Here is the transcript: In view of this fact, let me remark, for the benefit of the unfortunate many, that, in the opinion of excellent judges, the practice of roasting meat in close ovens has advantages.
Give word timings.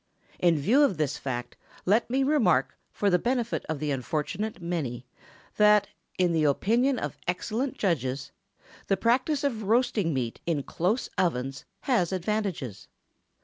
In 0.39 0.57
view 0.57 0.81
of 0.81 0.97
this 0.97 1.19
fact, 1.19 1.57
let 1.85 2.09
me 2.09 2.23
remark, 2.23 2.75
for 2.91 3.11
the 3.11 3.19
benefit 3.19 3.63
of 3.69 3.77
the 3.77 3.91
unfortunate 3.91 4.59
many, 4.59 5.05
that, 5.57 5.89
in 6.17 6.31
the 6.31 6.43
opinion 6.43 6.97
of 6.97 7.19
excellent 7.27 7.77
judges, 7.77 8.31
the 8.87 8.97
practice 8.97 9.43
of 9.43 9.61
roasting 9.61 10.11
meat 10.11 10.39
in 10.47 10.63
close 10.63 11.07
ovens 11.19 11.65
has 11.81 12.11
advantages. 12.11 12.87